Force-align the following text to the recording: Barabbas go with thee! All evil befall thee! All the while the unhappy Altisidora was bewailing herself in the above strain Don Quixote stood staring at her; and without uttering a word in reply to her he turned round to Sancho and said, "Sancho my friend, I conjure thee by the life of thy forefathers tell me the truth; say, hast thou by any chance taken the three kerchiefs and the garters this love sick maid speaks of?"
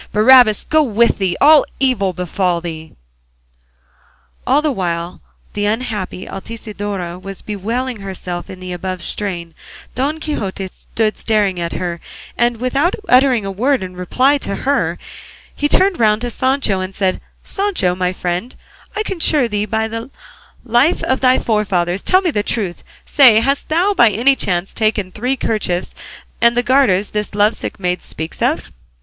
Barabbas 0.11 0.63
go 0.65 0.81
with 0.81 1.19
thee! 1.19 1.37
All 1.39 1.63
evil 1.79 2.11
befall 2.11 2.59
thee! 2.59 2.95
All 4.47 4.63
the 4.63 4.71
while 4.71 5.21
the 5.53 5.67
unhappy 5.67 6.25
Altisidora 6.27 7.19
was 7.21 7.43
bewailing 7.43 7.99
herself 7.99 8.49
in 8.49 8.59
the 8.59 8.73
above 8.73 9.03
strain 9.03 9.53
Don 9.93 10.19
Quixote 10.19 10.69
stood 10.71 11.17
staring 11.17 11.59
at 11.59 11.73
her; 11.73 12.01
and 12.35 12.57
without 12.59 12.95
uttering 13.09 13.45
a 13.45 13.51
word 13.51 13.83
in 13.83 13.95
reply 13.95 14.39
to 14.39 14.55
her 14.65 14.97
he 15.55 15.69
turned 15.69 15.99
round 15.99 16.21
to 16.21 16.31
Sancho 16.31 16.79
and 16.79 16.95
said, 16.95 17.21
"Sancho 17.43 17.93
my 17.93 18.11
friend, 18.11 18.55
I 18.95 19.03
conjure 19.03 19.47
thee 19.47 19.65
by 19.65 19.87
the 19.87 20.09
life 20.65 21.03
of 21.03 21.21
thy 21.21 21.37
forefathers 21.37 22.01
tell 22.01 22.21
me 22.21 22.31
the 22.31 22.41
truth; 22.41 22.83
say, 23.05 23.39
hast 23.39 23.69
thou 23.69 23.93
by 23.93 24.09
any 24.09 24.35
chance 24.35 24.73
taken 24.73 25.09
the 25.11 25.11
three 25.11 25.37
kerchiefs 25.37 25.93
and 26.41 26.57
the 26.57 26.63
garters 26.63 27.11
this 27.11 27.35
love 27.35 27.55
sick 27.55 27.79
maid 27.79 28.01
speaks 28.01 28.41
of?" 28.41 28.71